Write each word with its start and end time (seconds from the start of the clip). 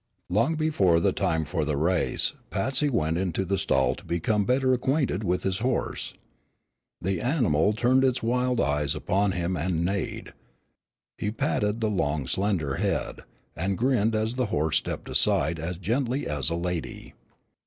Long 0.31 0.55
before 0.55 0.99
the 0.99 1.11
time 1.13 1.45
for 1.45 1.63
the 1.63 1.77
race 1.77 2.33
Patsy 2.49 2.89
went 2.89 3.19
into 3.19 3.45
the 3.45 3.59
stall 3.59 3.93
to 3.93 4.03
become 4.03 4.45
better 4.45 4.73
acquainted 4.73 5.23
with 5.23 5.43
his 5.43 5.59
horse. 5.59 6.15
The 6.99 7.21
animal 7.21 7.73
turned 7.73 8.03
its 8.03 8.23
wild 8.23 8.59
eyes 8.59 8.95
upon 8.95 9.33
him 9.33 9.55
and 9.55 9.85
neighed. 9.85 10.33
He 11.19 11.29
patted 11.29 11.81
the 11.81 11.91
long, 11.91 12.25
slender 12.25 12.77
head, 12.77 13.19
and 13.55 13.77
grinned 13.77 14.15
as 14.15 14.33
the 14.33 14.47
horse 14.47 14.77
stepped 14.77 15.07
aside 15.07 15.59
as 15.59 15.77
gently 15.77 16.25
as 16.25 16.49
a 16.49 16.55
lady. 16.55 17.13